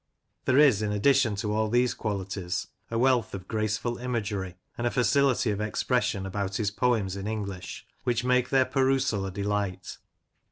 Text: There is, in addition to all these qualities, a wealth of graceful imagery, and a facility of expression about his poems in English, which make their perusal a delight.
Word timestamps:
There 0.45 0.57
is, 0.57 0.81
in 0.81 0.91
addition 0.91 1.35
to 1.35 1.53
all 1.53 1.69
these 1.69 1.93
qualities, 1.93 2.65
a 2.89 2.97
wealth 2.97 3.35
of 3.35 3.47
graceful 3.47 3.99
imagery, 3.99 4.55
and 4.75 4.87
a 4.87 4.89
facility 4.89 5.51
of 5.51 5.61
expression 5.61 6.25
about 6.25 6.55
his 6.55 6.71
poems 6.71 7.15
in 7.15 7.27
English, 7.27 7.85
which 8.03 8.23
make 8.23 8.49
their 8.49 8.65
perusal 8.65 9.27
a 9.27 9.31
delight. 9.31 9.99